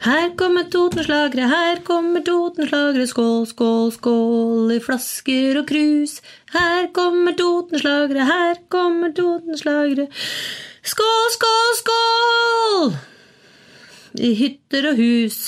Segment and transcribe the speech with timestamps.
[0.00, 6.14] Her kommer Totenslagere, her kommer Totenslagere, skål, skål, skål i flasker og krus.
[6.54, 10.06] Her kommer Totenslagere, her kommer Totenslagere.
[10.80, 12.94] Skål, skål, skål!
[14.24, 15.40] I hytter og hus.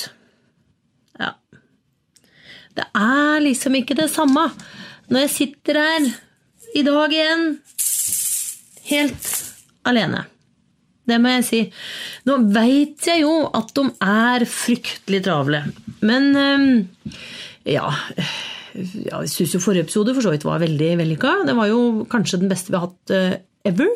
[1.16, 1.32] Ja.
[2.76, 4.50] Det er liksom ikke det samme
[5.08, 6.10] når jeg sitter her
[6.76, 7.48] i dag igjen,
[8.92, 9.32] helt
[9.88, 10.26] alene.
[11.08, 11.60] Det må jeg si.
[12.28, 15.64] Nå veit jeg jo at de er fryktelig travle.
[16.06, 16.30] Men
[17.68, 17.92] ja,
[19.06, 21.40] ja Jeg syns jo forrige episode for så vidt var veldig vellykka.
[21.48, 23.34] Det var jo kanskje den beste vi har hatt uh,
[23.68, 23.90] ever.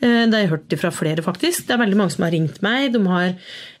[0.00, 1.66] Uh, det har jeg hørt fra flere, faktisk.
[1.66, 2.88] Det er veldig mange som har ringt meg.
[2.94, 3.34] De har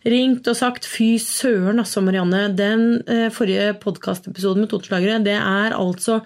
[0.06, 2.52] ringt og sagt 'fy søren, altså, Marianne'.
[2.58, 6.20] Den uh, forrige podkastepisoden med Toteslagere, det er altså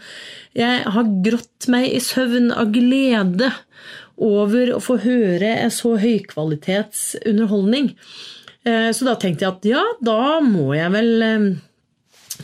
[0.55, 3.53] Jeg har grått meg i søvn av glede
[4.21, 7.93] over å få høre en så høykvalitetsunderholdning.
[7.95, 8.95] underholdning.
[8.95, 11.47] så da tenkte jeg at ja, da må jeg vel eh,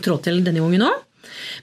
[0.01, 1.03] trå til denne gangen òg.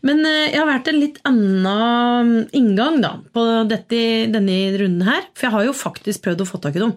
[0.06, 4.02] Men eh, jeg har vært en litt annen inngang da, på dette,
[4.34, 5.26] denne runden her.
[5.34, 6.94] For jeg har jo faktisk prøvd å få tak i dem.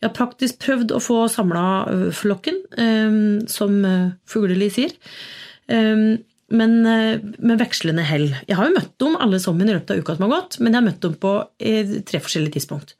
[0.00, 1.66] Jeg har praktisk prøvd å få samla
[2.16, 2.62] flokken,
[3.50, 3.78] som
[4.28, 4.92] Fugleli sier
[6.54, 8.28] men eh, med vekslende hell.
[8.46, 10.70] Jeg har jo møtt dem alle sammen i løpet av uka som har gått, men
[10.70, 12.94] jeg har møtt dem på eh, tre forskjellige tidspunkt.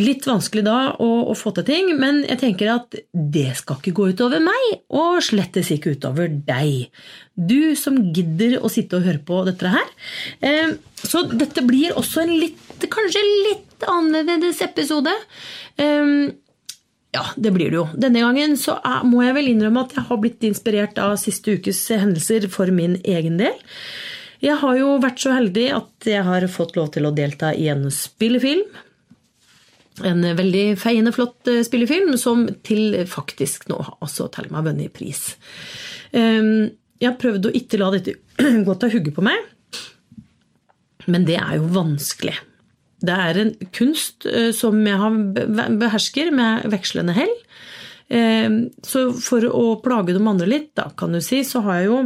[0.00, 3.92] Litt vanskelig da å, å, få til ting, men jeg tenker at det skal ikke
[3.98, 6.88] gå utover meg, og slettes ikke utover deg.
[7.36, 9.92] Du som gidder å sitte og høre på dette her.
[10.40, 15.12] Eh, så dette blir også en litt, kanskje litt annerledes episode.
[17.12, 17.88] Ja, det blir det jo.
[17.92, 21.58] Denne gangen så er, må jeg vel innrømme at jeg har blitt inspirert av siste
[21.58, 23.58] ukes hendelser for min egen del.
[24.42, 27.68] Jeg har jo vært så heldig at jeg har fått lov til å delta i
[27.70, 28.64] en spillefilm.
[30.08, 35.34] En veldig feiende flott eh, spillefilm som til faktisk nå altså til meg vunnet pris.
[36.16, 38.16] Ehm, jeg har prøvd å ikke la dette
[38.66, 39.36] gå til hugge på meg,
[41.12, 42.38] men det er jo vanskelig.
[43.02, 47.34] Det er en kunst eh, som jeg behersker med vekslende hell.
[48.12, 48.48] Eh,
[48.86, 52.00] så for å plage de andre litt, da, kan du si, så har jeg jo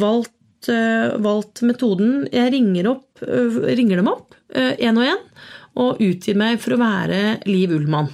[0.00, 5.20] valgt, eh, valgt metoden Jeg ringer, opp, ringer dem opp én og én
[5.78, 8.08] og utgir meg for å være Liv Ullmann.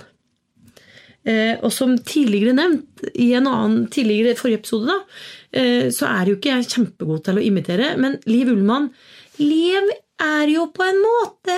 [1.24, 5.62] Og som tidligere nevnt i en annen tidligere forrige episode, da,
[5.94, 8.90] så er jo ikke jeg kjempegod til å imitere, men Liv Ullmann
[9.40, 9.88] Liv
[10.22, 11.56] er jo på en måte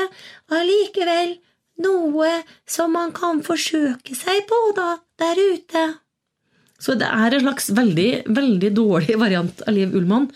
[0.54, 1.36] allikevel
[1.84, 2.30] noe
[2.68, 5.84] som man kan forsøke seg på da, der ute.
[6.80, 10.30] Så det er en slags veldig, veldig dårlig variant av Liv Ullmann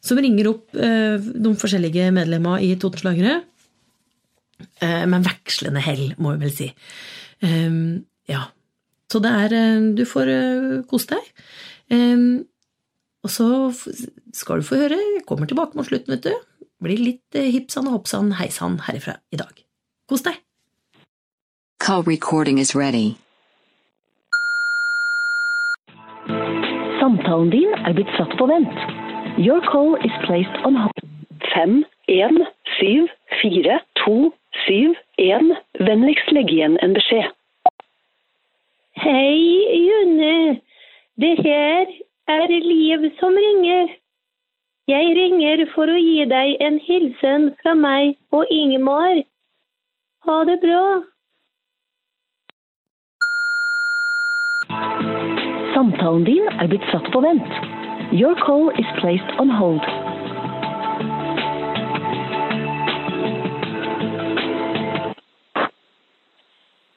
[0.00, 3.42] som ringer opp eh, de forskjellige medlemmer i Totenslagere.
[4.80, 6.70] Eh, med vekslende hell, må vi vel si.
[7.44, 7.74] Eh,
[8.32, 8.46] ja.
[9.10, 11.28] Så det er eh, Du får eh, kose deg.
[11.92, 12.24] Eh,
[13.20, 14.96] og så skal du få høre.
[15.18, 16.32] Jeg kommer tilbake mot slutten, vet du
[16.82, 19.52] blir litt eh, hipsan og hoppsan heisan herifra i dag.
[20.08, 20.40] Kos deg!
[21.80, 23.16] Call recording is ready.
[27.00, 28.76] Samtalen din er blitt satt på vent.
[29.40, 31.06] Your call is placed on hold.
[31.54, 32.44] 5, 1,
[32.80, 33.08] 7,
[33.42, 34.32] 4, 2,
[34.66, 35.54] 7, 1.
[35.88, 37.32] Vennligst legg igjen en beskjed.
[39.00, 39.40] Hei,
[39.86, 40.60] Junne.
[41.20, 41.88] Det her
[42.28, 43.99] er Liv som ringer.
[44.90, 49.20] Jeg ringer for å gi deg en hilsen fra meg og Ingemar.
[50.26, 50.80] Ha det bra.
[55.76, 57.52] Samtalen din er blitt satt på vent.
[58.10, 59.86] Your call is placed on hold.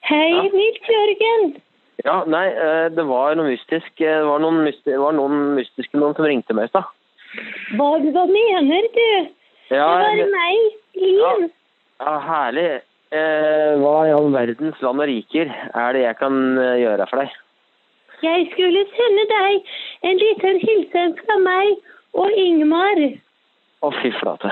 [0.10, 1.46] Hei, Nils Jørgen.
[2.08, 3.94] Ja, nei, eh, det var noe mystisk.
[4.02, 6.90] Det var noen, mysti det var noen mystiske noen som ringte meg i stad.
[7.78, 9.10] Hva, hva mener du?
[9.74, 11.48] Ja, det var meg, Lien.
[11.48, 12.68] Ja, ja herlig.
[13.14, 17.22] Eh, hva i all verdens land og riker er det jeg kan eh, gjøre for
[17.22, 17.36] deg?
[18.24, 19.74] Jeg skulle sende deg
[20.10, 21.76] en liten hilsen fra meg
[22.18, 23.02] og Ingmar.
[23.84, 24.50] Å, fy flate.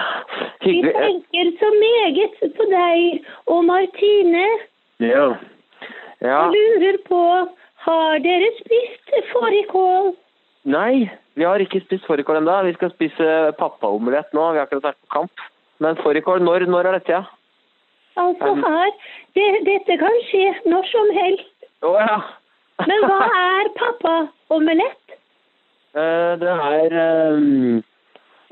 [0.65, 0.91] Vi Hyggelig.
[0.91, 4.45] Vi tenker så meget på deg og Martine.
[5.01, 5.25] Ja.
[6.19, 6.41] ja.
[6.44, 7.23] Og lurer på,
[7.88, 10.11] har dere spist fårikål?
[10.69, 11.07] Nei,
[11.39, 12.57] vi har ikke spist fårikål ennå.
[12.67, 13.27] Vi skal spise
[13.59, 14.49] pappaomelett nå.
[14.51, 15.45] Vi har akkurat vært på kamp.
[15.81, 17.23] Men fårikål, når, når er dette, ja?
[18.19, 18.91] Altså her,
[19.37, 21.53] det, dette kan skje når som helst.
[21.87, 22.17] Å ja.
[22.89, 25.15] Men hva er pappaomelett?
[25.95, 26.93] Uh, det er
[27.35, 27.79] um,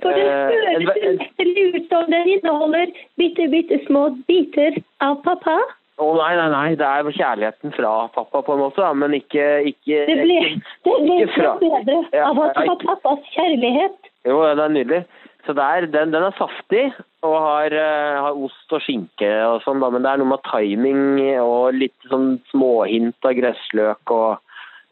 [0.04, 5.58] For det eh, høres en- ut som den inneholder bitte, bitte små biter av pappa.
[6.00, 6.68] Å nei, nei, nei.
[6.80, 8.86] Det er kjærligheten fra pappa, på en måte.
[8.96, 10.54] Men ikke, ikke Det blir,
[10.86, 13.98] det ikke fra bedre Ja, av at du har pappas kjærlighet.
[14.30, 15.02] Jo, det er nydelig.
[15.48, 16.86] Så det er, den, den er saftig
[17.26, 19.90] og har, eh, har ost og skinke og sånn, da.
[19.92, 21.02] Men det er noe med timing
[21.44, 24.38] og litt sånn småhint av gressløk og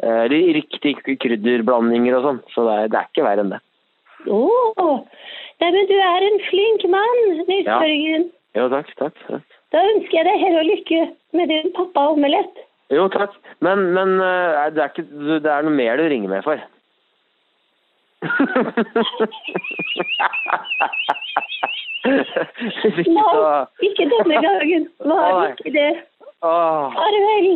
[0.04, 2.40] eh, ri- riktig krydderblandinger og sånn.
[2.56, 3.62] Så det er, det er ikke verre enn det.
[4.28, 4.40] Å,
[5.62, 7.80] nei, men du er en flink mann, Nils Ja.
[7.84, 8.28] Børgen.
[8.58, 8.92] Jo, takk.
[9.00, 9.57] takk, takk.
[9.74, 11.00] Da ønsker jeg deg hell og lykke
[11.38, 12.56] med din pappa-omelett.
[12.94, 13.34] Jo, takk.
[13.60, 15.08] Men, men eh, det, er ikke,
[15.44, 16.58] det er noe mer du ringer meg for.
[22.08, 24.88] Nei, ikke denne gangen.
[25.04, 25.92] Var ikke det.
[26.42, 27.50] Farvel.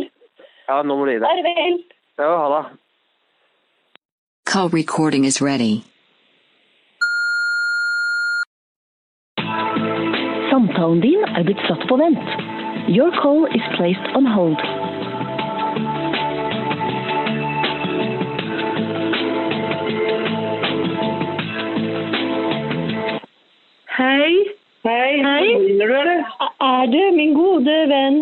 [0.68, 1.28] Ja, nå må du gi deg.
[1.30, 1.76] Farvel.
[2.20, 2.64] Ja, ha det.
[4.52, 5.84] Call recording is ready.
[10.52, 12.32] Samtalen din er blitt satt på vent.
[12.92, 14.60] Your call is placed on hold.
[23.96, 24.34] Hei.
[24.84, 25.24] Hei.
[25.24, 25.48] Hei.
[25.56, 26.28] Ringer du, eller?
[26.68, 28.22] Er det min gode venn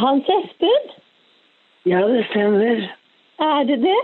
[0.00, 0.90] Hans Espen?
[1.84, 2.84] Ja, det stemmer.
[3.52, 4.02] Er det det?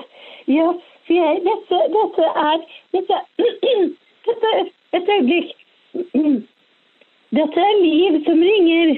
[0.52, 0.68] Ja,
[1.06, 3.24] for jeg, dette, dette er Dette,
[4.28, 4.58] dette
[4.92, 5.56] Et øyeblikk.
[7.34, 8.94] Dette er Liv som ringer.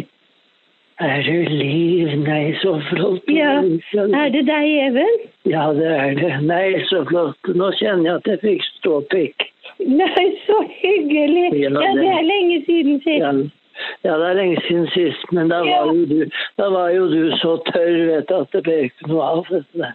[0.99, 2.09] Er det liv?
[2.25, 3.27] Nei, så flott.
[3.29, 3.59] Ja.
[3.61, 5.19] Er det deg, Even?
[5.45, 6.31] Ja, det er det.
[6.49, 7.51] Nei, så flott.
[7.53, 9.45] Nå kjenner jeg at jeg fikk ståpikk.
[9.85, 11.51] Nei, så hyggelig.
[11.61, 13.21] Ja, Ja, det er lenge siden sist.
[13.21, 13.35] Ja.
[14.09, 16.25] ja, det er lenge siden sist, men da var jo du,
[16.57, 19.93] da var jo du så tørr, vet du, at det ble ikke noe av dette.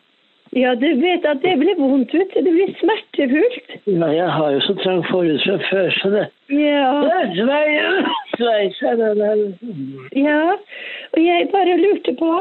[0.54, 2.42] Ja, du vet at det blir vondt, vet du.
[2.46, 3.78] Det blir smertefullt.
[3.90, 6.92] Ja, jeg har jo så trang forhud fra før, så det Ja.
[7.34, 9.42] Sveis er det der.
[10.16, 10.56] Ja,
[11.14, 12.32] og jeg bare lurte på,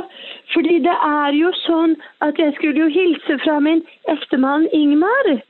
[0.54, 5.40] fordi det er jo sånn at jeg skulle jo hilse fra min ektemann Ingmar.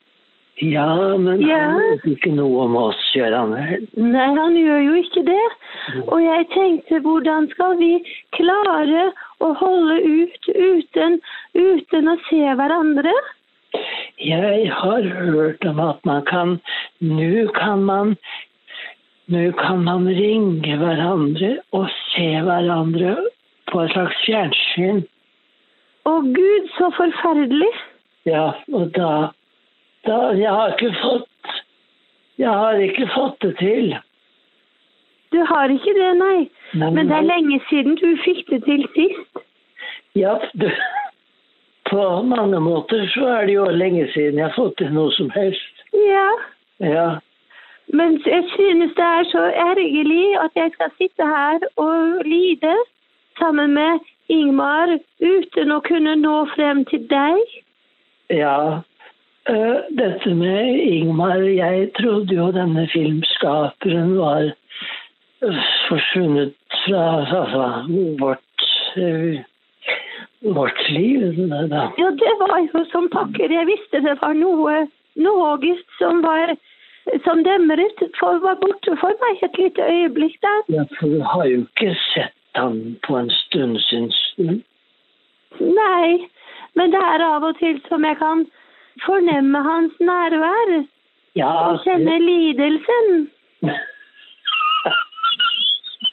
[0.61, 1.57] Ja, men Ja.
[1.57, 3.87] han vet ikke noe om oss, gjør han vel?
[3.97, 5.47] Nei, han gjør jo ikke det.
[6.09, 8.05] Og jeg tenkte, hvordan skal vi
[8.37, 11.21] klare å holde ut uten,
[11.55, 13.15] uten å se hverandre?
[14.19, 16.61] Jeg har hørt om at man kan
[17.01, 18.17] Nå kan man
[19.31, 23.15] Nå kan man ringe hverandre og se hverandre
[23.71, 25.05] på et slags fjernsyn.
[26.11, 27.71] Å Gud, så forferdelig.
[28.27, 29.31] Ja, og da,
[30.09, 31.53] da Jeg har ikke fått
[32.41, 33.95] Jeg har ikke fått det til.
[35.31, 36.51] Du har ikke det, nei.
[36.75, 39.45] Nei, Men det er lenge siden du fikk det til sist.
[40.19, 40.67] Ja, du,
[41.87, 45.31] på mange måter så er det jo lenge siden jeg har fått til noe som
[45.37, 45.85] helst.
[45.95, 46.29] Ja.
[46.83, 47.09] Ja.
[47.93, 52.75] Men jeg synes det er så ergerlig at jeg skal sitte her og lide
[53.39, 53.99] sammen med
[54.29, 57.41] Ingmar uten å kunne nå frem til deg.
[58.31, 58.81] Ja,
[59.51, 64.53] øh, dette med Ingmar Jeg trodde jo denne filmskaperen var
[65.43, 66.55] øh, forsvunnet
[66.85, 67.67] fra altså,
[68.21, 69.43] vårt øh,
[70.55, 71.35] vårt liv.
[71.71, 71.91] Da.
[71.99, 73.51] Ja, det var jo som pakker.
[73.53, 74.87] Jeg visste det var noe
[75.21, 76.55] noe som var
[77.25, 80.61] som demret, for var borte for meg et lite øyeblikk der.
[80.77, 84.61] Ja, for du har jo ikke sett han på en stund, syns du?
[85.61, 86.29] Nei,
[86.79, 88.47] men det er av og til som jeg kan
[89.07, 90.73] fornemme hans nærvær
[91.39, 93.31] Ja, og kjenne lidelsen.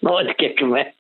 [0.04, 0.94] Nå orker jeg ikke mer.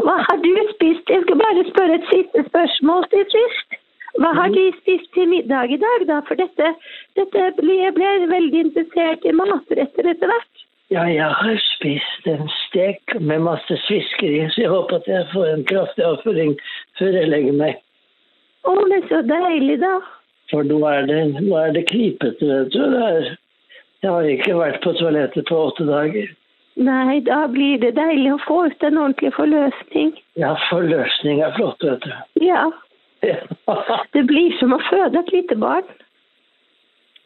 [0.00, 1.10] Hva har du spist?
[1.10, 3.79] Jeg skal bare spørre et siste spørsmål til sist.
[4.18, 6.18] Hva har de spist til middag i dag, da?
[6.26, 6.72] For dette,
[7.18, 10.64] dette ble, jeg ble veldig interessert i matretter etter hvert.
[10.90, 15.28] Ja, jeg har spist en stek med masse svisker i, så jeg håper at jeg
[15.30, 16.56] får en kraftig avføring
[16.98, 17.78] før jeg legger meg.
[18.66, 19.94] Å, men så deilig, da.
[20.50, 22.82] For nå er det, nå er det knipete, vet du.
[22.90, 23.30] Det er,
[24.02, 26.34] jeg har ikke vært på toalettet på åtte dager.
[26.80, 30.14] Nei, da blir det deilig å få ut en ordentlig forløsning.
[30.40, 32.14] Ja, forløsning er flott, vet du.
[32.42, 32.66] Ja,
[34.14, 35.86] det blir som å føde et lite barn.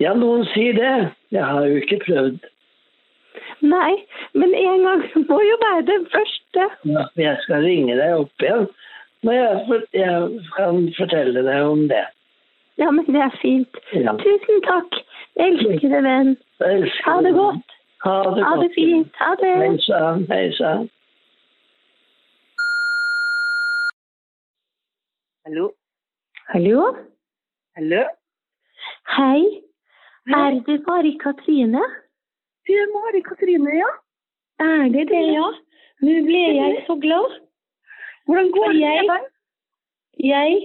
[0.02, 0.94] Ja, noen sier det.
[1.34, 2.40] Jeg har jo ikke prøvd.
[3.64, 3.92] Nei,
[4.34, 6.66] men en gang må jo være den første.
[6.90, 8.66] Ja, jeg skal ringe deg opp igjen
[9.24, 12.02] når jeg, jeg kan fortelle deg om det.
[12.76, 13.78] Ja, men det er fint.
[13.96, 14.12] Ja.
[14.20, 14.98] Tusen takk.
[15.38, 15.62] Deg,
[15.94, 16.34] venn.
[16.60, 17.38] Elsker Ha det deg.
[17.38, 17.78] godt.
[18.04, 18.74] Ha det Ha det godt.
[18.76, 19.14] fint.
[19.22, 19.54] Ha det.
[19.62, 20.84] Hei sann, hei sann.
[25.46, 25.70] Hallo?
[26.52, 26.92] Hallo?
[27.76, 28.02] Hallo?
[29.16, 29.62] Hei.
[30.28, 31.80] Er det Mari Katrine?
[32.66, 33.88] Det er Mari Katrine, ja.
[34.60, 35.46] Er det det, ja?
[36.04, 37.38] Nå ble jeg så glad.
[38.26, 39.24] Hvordan går det med deg?
[40.20, 40.60] Jeg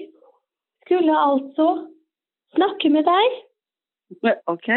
[0.83, 1.69] skulle altså
[2.55, 3.39] snakke med deg.
[4.51, 4.69] OK.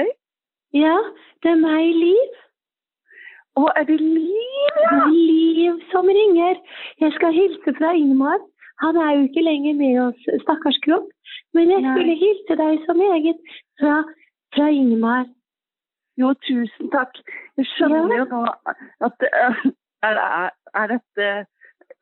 [0.72, 0.96] Ja,
[1.42, 2.40] det er meg, Liv.
[3.58, 5.02] Å, er det Liv, ja?
[5.10, 6.62] Liv som ringer.
[7.02, 8.38] Jeg skal hilse fra Ingmar.
[8.82, 11.08] Han er jo ikke lenger med oss, stakkars kropp.
[11.54, 13.38] Men jeg skulle hilse deg så meget
[13.80, 14.00] fra,
[14.56, 15.26] fra Ingmar.
[16.20, 17.14] Jo, tusen takk.
[17.56, 18.18] Jeg skjønner Ja.
[18.18, 18.40] jo nå
[19.06, 19.72] at er,
[20.02, 21.28] er, er dette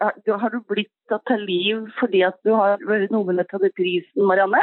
[0.00, 4.24] er, Har du blitt tatt av liv fordi at du har vært nominert til prisen,
[4.26, 4.62] Marianne?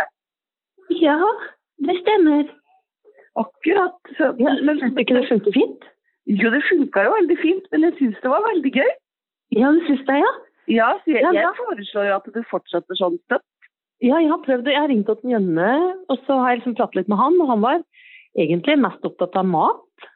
[0.89, 1.17] Ja,
[1.85, 2.47] det stemmer.
[3.37, 3.99] Akkurat.
[4.17, 5.83] Så, Ja, men, Syns du ikke det funker fint?
[6.27, 8.89] jo, det funka jo veldig fint, men jeg syns det var veldig gøy.
[9.55, 10.31] Ja, du syns det, ja?
[10.67, 13.45] Ja, jeg, jeg foreslår jo at du fortsetter sånn støtt.
[14.03, 14.73] Ja, jeg har prøvd det.
[14.75, 15.69] Jeg har ringt til Jønne,
[16.11, 17.79] og så har jeg liksom pratet litt med han, og han var
[18.37, 20.07] egentlig mest opptatt av mat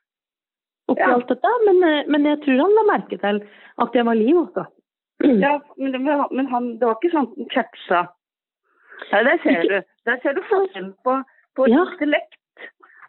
[0.91, 1.13] oppi Ja.
[1.15, 3.39] alt dette, men, eh, men jeg tror han la merke til
[3.79, 4.65] at jeg var liv også.
[5.23, 8.01] Ja, men, men han, det var ikke sånn han catcha.
[9.11, 9.77] Nei, der ser du.
[10.09, 11.15] Der ser du forskjellen på,
[11.55, 11.85] på Ja.
[11.85, 12.67] intellekt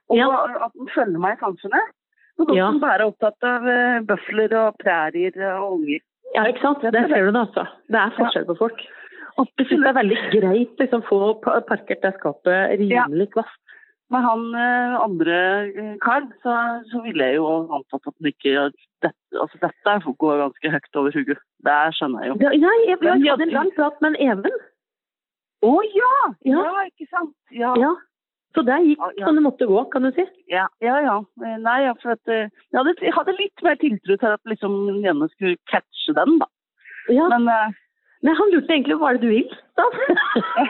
[0.09, 0.29] og Ja.
[0.69, 1.91] at han følger meg i samfunnet.
[2.39, 2.71] Og noen Ja.
[2.71, 6.01] som bare er opptatt av eh, bøfler og prærier og unger.
[6.35, 6.83] Ja, ikke sant?
[6.83, 7.65] Der ser du det, altså.
[7.93, 8.81] Det er forskjell på folk.
[9.41, 13.59] Og jeg synes det er veldig greit liksom få pa- parkert det skapet rimelig kvast.
[14.13, 15.37] Med han eh, andre
[15.73, 16.57] eh, karen, så,
[16.91, 18.67] så ville jeg jo antatt at han ikke
[19.01, 21.39] dette, altså dette går ganske høyt over hodet.
[21.69, 22.37] Det skjønner jeg jo.
[22.45, 24.59] Ja, Nei, jeg, Men jeg hadde en lang prat med en Even.
[25.65, 26.13] Å ja!
[26.45, 26.61] Ja.
[26.67, 26.85] ja!
[26.91, 27.33] ikke sant?
[27.57, 27.73] Ja.
[27.81, 27.93] Ja.
[28.55, 29.27] Så det gikk Ja, ja.
[29.27, 30.25] sånn det måtte gå, kan du si.
[30.53, 30.99] Ja, ja.
[31.01, 31.19] ja.
[31.45, 34.75] Eh, Nei, for at, eh, jeg, hadde, jeg hadde litt mer tiltro til at liksom
[35.05, 36.49] Jenne skulle catche den, da.
[37.09, 37.29] Ja.
[37.33, 37.73] Men uh,
[38.23, 39.87] Nei, han lurte egentlig hva er det du vil, da.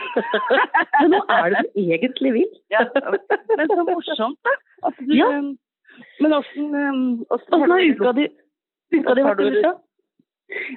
[1.03, 2.47] Men nå er det du egentlig vil.
[2.73, 4.55] ja, men så morsomt, da.
[4.89, 5.27] At du, Ja.
[6.23, 8.23] Men åssen har uka di
[8.95, 9.75] uka di vært du-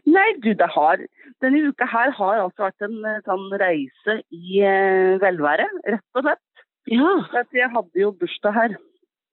[0.07, 1.01] Nei, du, det har
[1.43, 6.41] Denne uka her har altså vært en sånn reise i eh, velvære, rett og slett.
[6.90, 7.12] Ja.
[7.33, 8.76] For jeg hadde jo bursdag her,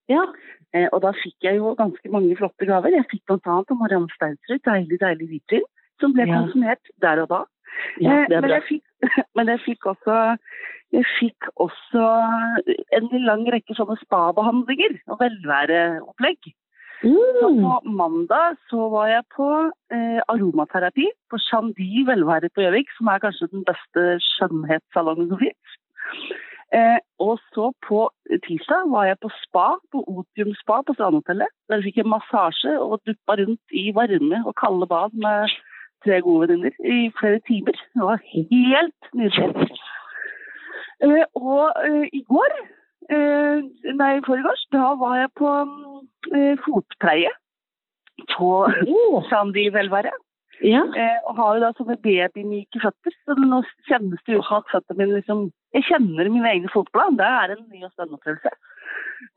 [0.09, 0.23] ja.
[0.73, 2.95] eh, og da fikk jeg jo ganske mange flotte gaver.
[2.95, 3.57] Jeg fikk bl.a.
[3.61, 5.67] av Marianne Steinsrud deilig, deilig hvitvin,
[6.01, 6.41] som ble Ja.
[6.41, 7.43] konsumert der og da.
[8.01, 8.83] ja Eh, men, jeg fikk,
[9.35, 10.37] men jeg fikk også
[10.93, 12.01] jeg fikk også
[12.93, 16.53] en lang rekke sånne spabehandlinger og velværeopplegg.
[17.03, 17.59] Så Mm.
[17.59, 19.47] på mandag så var jeg på
[19.91, 25.73] eh, aromaterapi på Chandi velvære på Gjøvik, som er kanskje den beste skjønnhetssalongen som fins.
[26.73, 27.99] Eh, og så på
[28.45, 31.51] tirsdag var jeg på spa, på Otium spa på Strandhotellet.
[31.69, 35.53] Der fikk jeg massasje og duppa rundt i varme og kalde bad med
[36.05, 37.77] tre gode venninner i flere timer.
[37.93, 39.69] Det var helt nydelig.
[41.05, 42.57] Eh, og eh, i går,
[43.13, 43.61] eh,
[44.01, 45.53] nei, i forgårs, da var jeg på
[46.33, 47.33] eh, fotpleie
[48.33, 48.49] på
[49.29, 50.13] Sandi velvære.
[50.63, 50.83] Ja.
[50.95, 54.71] Eh, og har jo da sånne babymyke føtter, så nå kjennes det ut som at
[54.71, 57.17] føttene mine liksom Jeg kjenner mine egne fotblad.
[57.17, 58.51] Det er en ny og spennende opplevelse.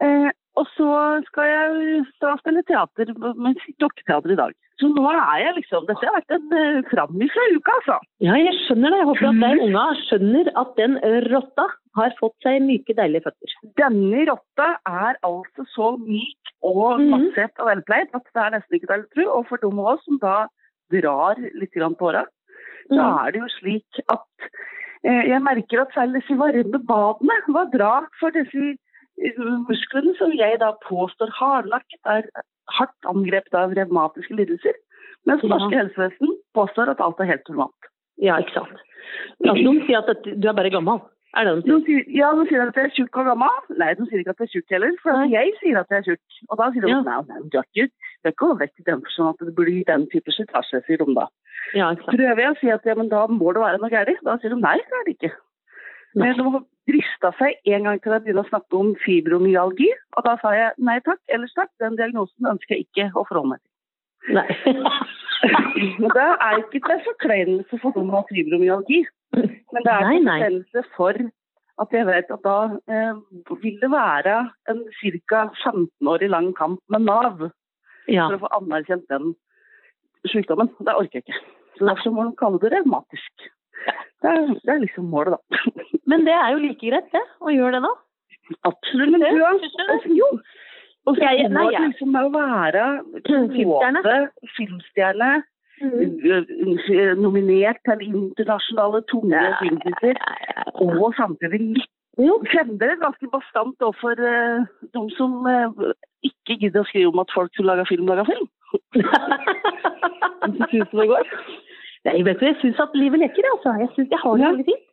[0.04, 0.90] Eh, og så
[1.28, 4.54] skal jeg da spille teater med dokketeater i dag.
[4.80, 7.96] Så nå er jeg liksom Dette har vært en uh, framifra uke, altså.
[8.24, 8.98] ja, jeg skjønner det.
[9.00, 10.98] Jeg håper at de unga skjønner at den
[11.32, 11.66] rotta
[11.96, 13.54] har fått seg myke, deilige føtter.
[13.80, 18.90] Denne rotta er altså så myk og massert og velpleid at det er nesten ikke
[18.90, 19.26] til å tro.
[19.38, 20.36] Og for av oss som da
[20.92, 22.24] drar litt på åra,
[22.90, 23.26] da Mhm.
[23.26, 24.26] er det jo slik at
[25.04, 28.76] eh, jeg merker at særlig disse varme badene var bra for disse
[29.22, 29.38] eh,
[29.68, 32.22] musklene som jeg da påstår hardlagt er
[32.78, 34.74] hardt angrepet av revmatiske lidelser.
[35.26, 35.48] Mens Ja.
[35.48, 37.90] norske helsevesen påstår at alt er helt normalt.
[38.18, 38.78] Ja, ikke sant.
[39.44, 41.00] Altså, de sier at du er bare gammel.
[41.36, 42.04] Er det de De sier?
[42.04, 43.76] sier, ja, de sier at jeg er tjukk og gammel.
[43.76, 44.92] Nei, de sier ikke at jeg er tjukk heller.
[45.02, 46.24] For jeg sier at jeg er tjukk.
[46.50, 47.00] Og da sier de Ja.
[47.02, 47.90] nei, nei, du er ikke,
[48.26, 51.14] du er ikke overvektig i den forstand at det blir den type slitasje, sier de
[51.14, 51.26] da.
[51.78, 51.92] Ja.
[52.06, 54.54] Prøver jeg å si at ja, men da må det være noe galt, da sier
[54.54, 55.32] de nei, det er det ikke.
[56.16, 60.26] Men de har drista seg en gang til jeg begynte å snakke om fibromyalgi, og
[60.26, 63.62] da sa jeg nei takk, ellers takk, den diagnosen ønsker jeg ikke å forholde meg
[63.62, 63.72] til.
[64.36, 64.46] Nei.
[66.00, 69.02] Men det er ikke til forkleinelse for dem med fibromyalgi,
[69.36, 71.18] men det er forkleinelse for
[71.82, 72.56] at jeg vet at da
[72.88, 73.18] eh,
[73.60, 74.36] vil det være
[74.72, 75.42] en ca.
[75.60, 77.44] 15-årig lang kamp med Nav
[78.08, 78.28] Ja.
[78.28, 79.34] for å få anerkjent den
[80.30, 80.70] sykdommen.
[80.80, 81.40] Det orker jeg ikke.
[81.78, 83.46] Så derfor må de kalle det revmatisk.
[84.22, 85.58] Det er, det er liksom målet, da.
[86.10, 87.22] Men det er jo like greit, det.
[87.42, 87.92] Å gjøre det nå.
[88.64, 89.10] Absolutt.
[89.12, 90.16] Men det Synes du det?
[90.16, 90.30] jo.
[91.06, 92.84] Og så Jeg- nei, jeg- liksom med å være
[93.26, 94.30] Filmstjerne.
[94.56, 95.42] filmstjerne,
[95.76, 96.78] Mm.
[96.88, 100.16] eh, nominert til internasjonale tunge filmpriser,
[100.80, 102.38] og samtidig litt Jo.
[102.48, 105.92] fremdeles ganske bastant overfor uh, de som uh,
[106.24, 108.46] ikke gidder å skrive om at folk som lager film, lager film.
[110.70, 111.30] Syns du det går?
[112.06, 113.74] Nei, vet du, jeg syns at livet leker, altså.
[113.82, 114.50] Jeg syns jeg har det Ja.
[114.54, 114.84] veldig fint.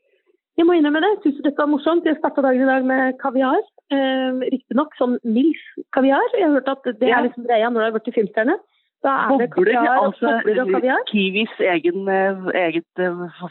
[0.57, 1.09] Jeg må innrømme det.
[1.15, 2.05] Jeg syns dette var morsomt.
[2.05, 3.61] Jeg starta dagen i dag med kaviar.
[3.93, 5.61] Eh, Riktignok sånn Milf
[5.95, 6.21] kaviar.
[6.37, 7.17] Jeg har hørt at det Ja.
[7.19, 8.57] er liksom greia når du har blitt filmstjerne.
[9.03, 11.01] Da er det kaviar og altså bobler og kaviar.
[11.09, 13.01] Kiwis egen, eh, eget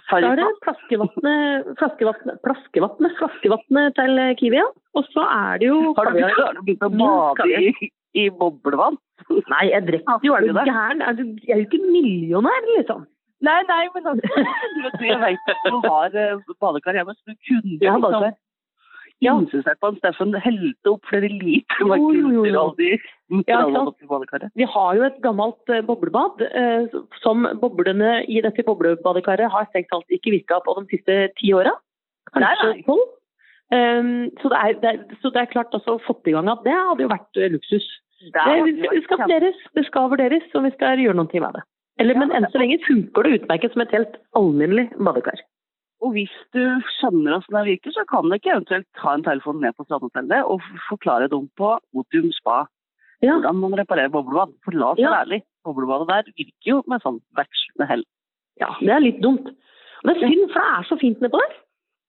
[0.08, 0.22] farge.
[0.24, 4.62] Da er det flaskevannet, flaskevannet, flaskevannet, flaskevannet til Kiwi.
[4.96, 7.90] Og så er det jo Har du begynt å bade i,
[8.24, 8.96] i boblevann?
[9.52, 10.36] Nei, jeg drikker jo.
[10.36, 11.02] Er du gæren?
[11.04, 13.04] Er du, jeg er jo ikke millionær, liksom.
[13.42, 14.42] Nei, nei, men altså,
[14.76, 18.28] du vet, jeg vet du har eh, badekar hjemme, så du kunne liksom
[19.22, 19.36] Ja.
[19.52, 22.30] Seg på en Steffen, helte opp flere liter jo, jo.
[22.42, 22.96] kulturaldi
[23.48, 23.62] Ja.
[24.58, 26.90] Vi har jo et gammelt eh, boblebad eh,
[27.22, 31.72] som boblene i dette boblebadekaret har strengt talt ikke virka på de siste ti åra.
[32.34, 33.06] Kanskje tolv.
[33.72, 36.60] Um, så, det er, det, er, så det er klart altså få i gang at
[36.66, 37.86] det hadde jo vært eh, luksus.
[38.20, 41.62] Det Det, det skal vurderes, det skal vurderes om vi skal gjøre noe med det.
[42.02, 45.40] Eller, men enn så lenge funker det utmerket som et helt alminnelig badekar.
[46.02, 46.60] Og hvis du
[46.98, 50.42] skjønner hvordan det virker, så kan du ikke eventuelt ta en telefon ned på strandhotellet
[50.50, 52.64] og forklare dem på Otium spa
[53.22, 53.36] Ja.
[53.38, 54.50] hvordan man reparerer boblebad.
[54.64, 55.10] For la oss Ja.
[55.10, 58.04] være ærlig, boblebadet der virker jo med sånn vekslende hell.
[58.60, 59.46] ja, det er litt dumt.
[60.04, 61.54] Er synd, for det er så fint nedpå der.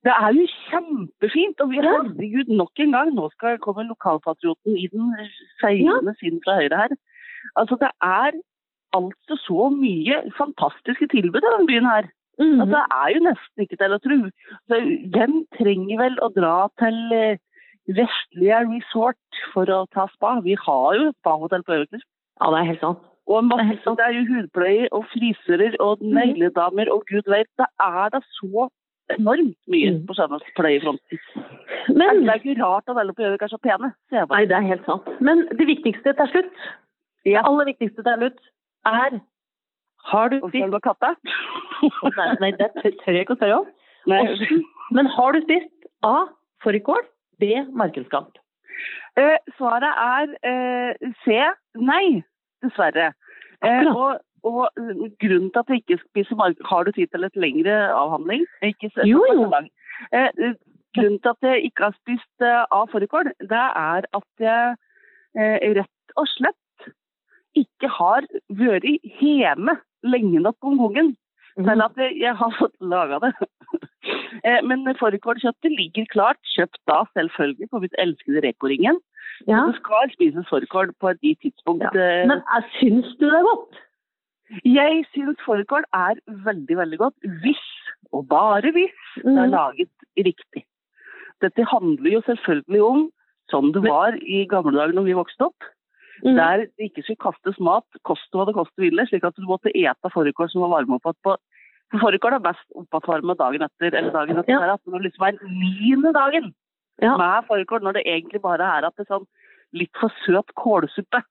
[0.03, 1.81] Det er jo kjempefint, og vi, Ja.
[2.01, 5.13] herregud, nok en gang, nå skal komme lokalpatrioten i den
[5.61, 6.89] seilende sin fra høyre her.
[7.55, 8.31] Altså, det er
[8.93, 12.09] altså så mye fantastiske tilbud i denne byen her.
[12.39, 12.61] Mhm.
[12.61, 14.17] Altså, det er jo nesten ikke til å tro.
[14.67, 14.79] Så,
[15.13, 17.37] hvem trenger vel å dra til
[17.87, 20.39] vestlige Resort for å ta spa?
[20.45, 22.01] Vi har jo spahotell på Øverknes.
[22.41, 22.99] ja, det er helt sant.
[23.27, 27.47] Og er masse, det er jo hudpleie og frisører og negledamer og gud vet.
[27.57, 28.67] Det er da så
[29.13, 30.05] enormt mye Mm.
[30.07, 31.19] på skjønnhetspleiefronten.
[31.95, 33.93] Men Det er ikke rart at alle på Gjøvik er så pene.
[34.11, 35.07] Nei, det er helt sant.
[35.21, 36.53] Men det viktigste til slutt,
[37.25, 38.39] det aller viktigste til slutt,
[38.85, 39.19] er
[40.11, 41.13] Har du spist katta?
[42.41, 43.71] Nei, det tør jeg ikke å spørre om.
[44.11, 44.21] Nei.
[44.95, 46.25] Men har du spist A.
[46.63, 47.01] Fårikål,
[47.43, 47.49] B.
[47.75, 48.37] Markedskamp?
[49.19, 51.39] Eh, svaret er eh, C.
[51.79, 52.23] Nei,
[52.63, 53.11] dessverre.
[53.63, 54.79] Eh, og, og
[55.23, 58.47] grunnen til at jeg ikke spiser markedskamp Har du tid til et lengre avhandling?
[58.63, 59.49] Ikke så, Jo, jo.
[60.15, 60.55] Eh,
[60.95, 64.75] grunnen til at jeg ikke har spist eh, av fårikål, det er at jeg
[65.37, 66.59] eh, rett og slett
[67.59, 68.85] ikke har vært
[69.21, 71.13] hjemme lenge nok om gangen
[71.57, 73.33] Men at jeg, jeg har fått laga det.
[74.43, 78.97] Eh, Men fårikålkjøttet ligger klart, kjøpt da selvfølgelig på mitt elskede Reko-ringen.
[79.47, 79.61] Ja.
[79.69, 81.85] Du skal spise fårikål på et gitt tidspunkt.
[81.85, 81.91] ja.
[81.93, 83.79] Eh, Men eh, syns du det er godt?
[84.65, 87.63] Jeg syns fårikål er veldig, veldig godt hvis,
[88.11, 89.53] og bare hvis, det er Mhm.
[89.55, 90.65] laget riktig.
[91.41, 93.09] Dette handler jo selvfølgelig om,
[93.53, 95.63] sånn det var i gamle dager når vi vokste opp,
[96.21, 96.35] Mm.
[96.37, 99.71] der det ikke skulle kastes mat, koste hva det koste ville, slik at du måtte
[99.73, 101.37] ete fårikål som var varme opp på
[101.93, 104.73] For fårikål er best oppvarma dagen etter, eller dagen etter Ja.
[104.73, 106.53] at når det liksom er niende dagen
[107.01, 107.17] Ja.
[107.17, 109.25] med fårikål, når det egentlig bare er at det er sånn
[109.73, 111.21] litt for søt kålsuppe.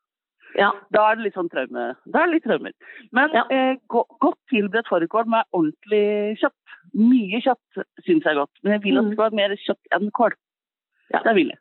[0.59, 0.71] ja.
[0.93, 1.97] Da er det litt sånn traume.
[2.11, 2.73] Da er det litt traumer.
[3.13, 3.45] Men Ja.
[3.51, 6.53] eh, godt tilberedt fårikål med ordentlig kjøtt.
[6.95, 9.87] Mye kjøtt syns jeg er godt, men jeg vil at det skal være mer kjøtt
[9.93, 10.33] enn kål.
[11.13, 11.23] Ja.
[11.23, 11.59] Det vil jeg.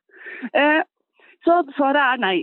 [0.54, 0.84] Eh,
[1.46, 2.36] så svaret er nei.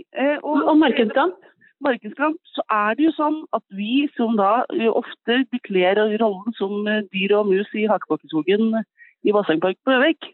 [0.43, 1.35] Og, Og markedskamp?
[1.81, 6.87] markedskamp, så er det jo sånn at vi som da eh, ofte bekler rollen som
[6.87, 8.83] eh, dyr og mus i Hakebakkeskoggen
[9.23, 10.33] i Bassengpark på Gjøvik,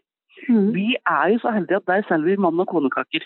[0.50, 0.66] Mm.
[0.74, 3.22] vi er jo så heldige at der selger vi mann- og konekaker.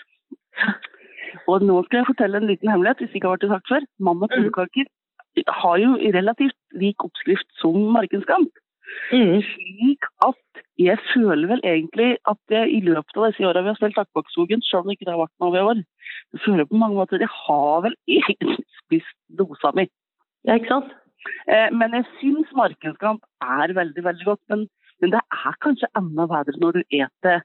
[1.51, 3.83] Og nå skal jeg fortelle en liten hemmelighet, hvis det ikke har vært sagt før.
[3.99, 4.85] Mann- og konekaker
[5.59, 8.47] har jo relativt lik oppskrift som markedskamp.
[9.11, 9.41] Mm.
[9.45, 13.79] Slik at jeg føler vel egentlig at jeg i løpet av disse åra vi har
[13.79, 15.83] spilt Hakebakkskogen, selv om det ikke har vært noe over,
[16.31, 19.87] så føler jeg på mange måter at jeg har vel egentlig spist dosa mi.
[20.47, 20.93] Ja, ikke sant?
[21.45, 24.41] Eh, men jeg syns markedskamp er veldig, veldig godt.
[24.49, 24.65] Men,
[25.03, 27.43] men det er kanskje enda bedre når du eter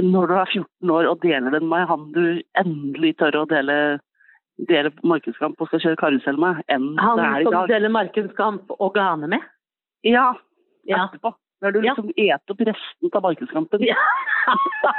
[0.00, 3.74] når du er 14 år og deler den med han du endelig tør å dele,
[4.70, 8.72] dele markedskamp og skal kjøre karusell med, enn Han det er i som deler markedskamp
[8.78, 9.44] og gane med?
[10.08, 10.30] Ja,
[10.88, 11.06] Ja.
[11.06, 11.34] etterpå.
[11.62, 11.94] Når du Ja.
[11.94, 13.86] liksom eter opp resten av markedskampen.
[13.86, 13.96] Ja.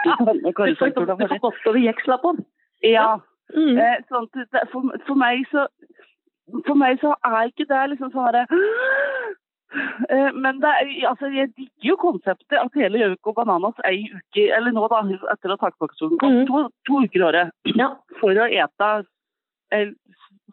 [0.04, 2.46] Du får godt over jekslappen.
[2.82, 3.20] Ja.
[3.54, 3.78] Mm.
[3.78, 5.68] Eh, sånn det, for, for meg så
[6.68, 8.46] For meg så er ikke det liksom sånn herre
[10.14, 14.08] eh, Men det er, altså, jeg digger jo konseptet at hele Gjøvik og Bananas ei
[14.08, 15.04] uke, eller nå da,
[15.36, 16.48] etter at takpakkesonen kom, mm.
[16.48, 17.92] to, to uker i året Ja.
[18.22, 18.90] for å ete
[19.76, 19.92] eh,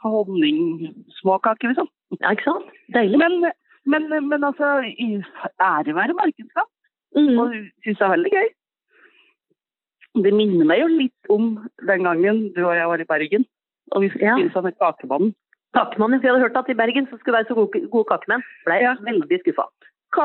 [0.04, 1.88] honningssmåkaker, liksom.
[2.18, 2.70] ja, ikke sant?
[2.94, 3.20] Deilig.
[3.20, 3.50] Men,
[3.90, 5.24] men, men altså, i-
[5.61, 6.70] ære være markedskamp.
[7.16, 7.38] Mm.
[7.42, 7.53] Og
[7.85, 8.48] syns det er veldig gøy.
[10.24, 11.53] Det minner meg jo litt om
[11.87, 13.44] den gangen du og jeg var i Bergen,
[13.92, 14.37] og vi skulle Ja.
[14.38, 15.35] spise sånne kakebanen.
[15.74, 18.09] Kakemann, for jeg hadde hørt at i Bergen så skulle det være så gode, gode
[18.11, 18.42] kakemenn.
[18.66, 18.94] Ble Ja.
[19.07, 19.66] veldig skuffa.
[20.12, 20.24] ka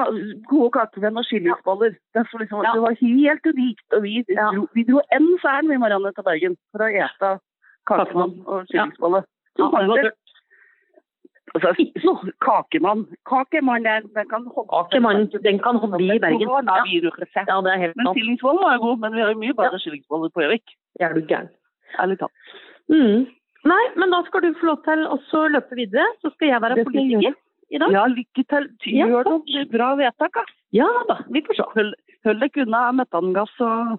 [0.50, 1.92] gode kakemenn og skillingsboller.
[2.14, 2.72] Det, var liksom, Ja.
[2.74, 3.86] det var helt unikt.
[3.94, 4.50] Og vi Ja.
[4.52, 7.40] dro, vi dro en fern vi Marianne til Bergen for å ete
[7.86, 9.24] kakemann og skillingsbolle.
[9.60, 9.70] Ja.
[11.56, 11.72] Altså,
[12.04, 12.12] så,
[12.44, 13.06] kakemann.
[13.30, 16.42] Kakemann, den, den kan holde Kakemann, den kan holde i Bergen.
[16.44, 16.60] Ja.
[16.68, 16.82] Ja.
[17.48, 18.44] Ja, det er helt Men sant.
[18.44, 20.76] var god, men vi har jo mye bedre skillingsboller på Gjøvik.
[21.00, 21.48] Er du gæren.
[22.00, 22.32] Ærlig talt.
[22.92, 23.26] Mm.
[23.66, 26.06] Nei, men da skal du få lov til å løpe videre.
[26.22, 27.34] Så skal jeg være Det politiker
[27.72, 27.92] i dag.
[27.96, 28.68] Ja, lykke til.
[28.92, 29.48] Ja, Gjør takk.
[29.56, 30.44] noe bra vedtak, da.
[30.76, 31.66] Ja da, vi får se.
[31.78, 31.94] Hold,
[32.28, 33.96] hold deg unna metangass og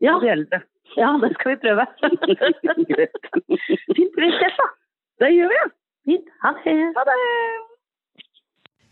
[0.00, 0.62] Ja, og de eldre.
[0.96, 1.86] ja det skal vi prøve.
[3.96, 4.68] Fint, da.
[5.20, 5.68] Det gjør vi, ja.
[6.08, 6.30] Fint.
[6.42, 6.78] Ha det.
[6.96, 7.18] Ha det.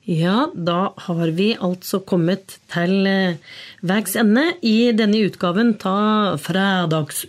[0.09, 3.37] Ja, da har vi altså kommet til eh,
[3.85, 7.29] veis ende i denne utgaven ta Fredagsøl.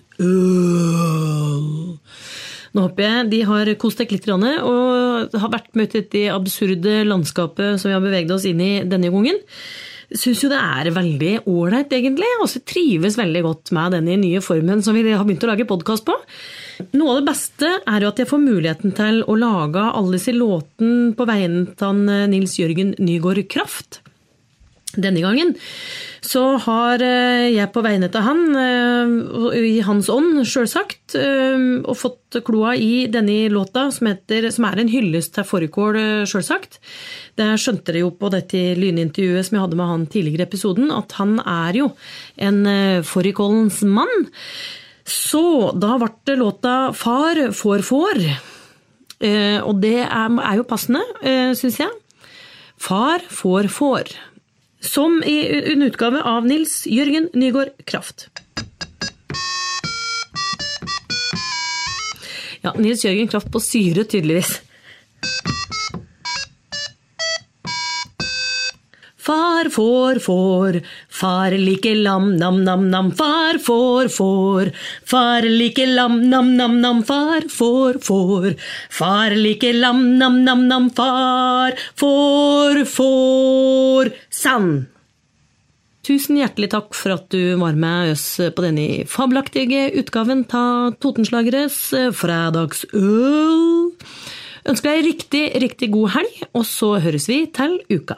[2.69, 6.25] Nå håper jeg de har kost deg litt og har vært med ut i det
[6.31, 9.41] absurde landskapet som vi har beveget oss inn i denne gangen.
[10.09, 12.29] Syns jo det er veldig ålreit, egentlig.
[12.41, 15.69] og så trives veldig godt med denne nye formen som vi har begynt å lage
[15.69, 16.15] podkast på.
[16.97, 20.33] Noe av det beste er jo at jeg får muligheten til å lage alle disse
[20.33, 24.01] låtene på vegne av Nils Jørgen Nygaard Kraft.
[24.97, 25.51] Denne gangen
[26.25, 31.93] så har eh, jeg på vegne av han, eh, i hans ånd sjølsagt, eh, og
[31.97, 35.99] fått kloa i denne låta som, heter, som er en hyllest til fårikål,
[36.29, 36.79] sjølsagt.
[37.37, 40.89] Det skjønte dere jo på dette lynintervjuet som jeg hadde med han tidligere i episoden,
[40.95, 41.91] at han er jo
[42.49, 42.59] en
[43.05, 44.27] fårikålens mann.
[45.05, 48.21] Så da ble låta Far får får.
[49.65, 51.01] Og det er, jo passende,
[51.57, 51.95] syns jeg.
[52.79, 54.13] Far får får.
[54.81, 58.29] Som i en utgave av Nils Jørgen Nygaard Kraft.
[62.63, 64.61] Ja, Nils Jørgen Kraft på syre, tydeligvis.
[69.69, 74.71] Far får får, far liker lam nam nam nam, far får får,
[75.05, 78.55] far liker lam nam nam nam, far får får,
[78.89, 84.87] far liker lam nam nam nam, far får får Sand.
[86.05, 91.77] Tusen hjertelig takk for at du var med oss på denne fabelaktige utgaven av Totenslageres
[92.17, 93.93] fredagsøl.
[94.69, 98.17] Ønsker deg riktig, riktig god helg, og så høres vi til uka.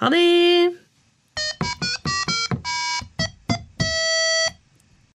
[0.00, 0.70] Ha det!